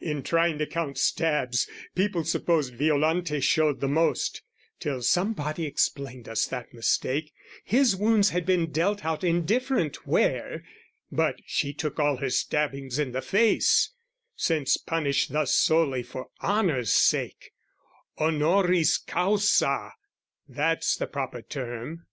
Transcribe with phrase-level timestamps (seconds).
[0.00, 4.40] In trying to count stabs, People supposed Violante showed the most,
[4.78, 7.32] Till somebody explained us that mistake;
[7.64, 10.62] His wounds had been dealt out indifferent where,
[11.10, 13.90] But she took all her stabbings in the face,
[14.36, 17.50] Since punished thus solely for honour's sake,
[18.18, 19.90] Honoris causâ,
[20.46, 22.06] that's the proper term.